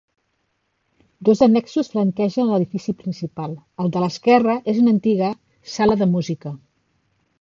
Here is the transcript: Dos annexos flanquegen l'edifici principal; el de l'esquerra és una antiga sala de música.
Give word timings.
Dos 1.29 1.41
annexos 1.47 1.91
flanquegen 1.93 2.49
l'edifici 2.51 2.95
principal; 3.03 3.53
el 3.85 3.93
de 3.97 4.03
l'esquerra 4.05 4.57
és 4.75 4.81
una 4.85 4.95
antiga 4.97 5.31
sala 5.75 5.99
de 6.03 6.09
música. 6.15 6.57